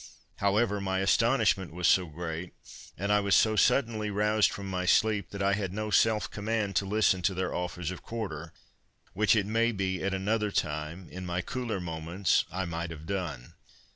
However, 0.37 0.81
my 0.81 0.97
astonishment 0.97 1.73
was 1.75 1.87
so 1.87 2.07
great, 2.07 2.53
and 2.97 3.11
I 3.13 3.19
was 3.19 3.35
so 3.35 3.55
suddenly 3.55 4.09
roused 4.09 4.49
from 4.49 4.67
my 4.67 4.83
sleep, 4.87 5.29
that 5.29 5.43
I 5.43 5.53
had 5.53 5.71
no 5.71 5.91
self 5.91 6.27
command 6.31 6.75
to 6.77 6.87
listen 6.87 7.21
to 7.21 7.35
their 7.35 7.53
offers 7.53 7.91
of 7.91 8.01
quarter, 8.01 8.51
which, 9.13 9.35
it 9.35 9.45
may 9.45 9.71
be, 9.71 10.01
at 10.03 10.15
another 10.15 10.49
time, 10.49 11.07
in 11.11 11.23
my 11.23 11.41
cooler 11.41 11.79
moments, 11.79 12.45
I 12.51 12.65
might 12.65 12.89
have 12.89 13.05
done. 13.05 13.53